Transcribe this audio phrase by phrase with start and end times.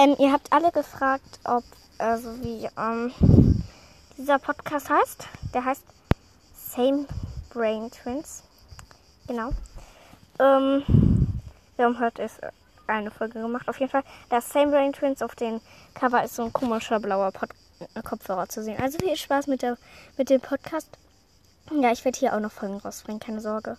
[0.00, 1.62] Ähm, ihr habt alle gefragt, ob,
[1.98, 3.12] also wie ähm,
[4.16, 5.28] dieser Podcast heißt.
[5.52, 5.84] Der heißt
[6.54, 7.04] Same
[7.52, 8.42] Brain Twins.
[9.26, 9.50] Genau.
[10.38, 10.84] Ähm,
[11.76, 12.40] wir haben heute ist
[12.86, 13.68] eine Folge gemacht.
[13.68, 15.60] Auf jeden Fall, das Same Brain Twins auf dem
[15.92, 18.80] Cover ist so ein komischer blauer Pod äh, Kopfhörer zu sehen.
[18.80, 19.76] Also viel Spaß mit, der,
[20.16, 20.88] mit dem Podcast.
[21.78, 23.76] Ja, ich werde hier auch noch Folgen rausbringen, keine Sorge.